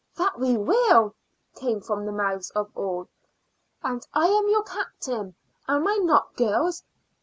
[0.15, 1.13] "That we will!"
[1.55, 3.07] came from the mouths of all.
[3.83, 5.35] "And I am your captain,
[5.67, 6.81] am I not girls?"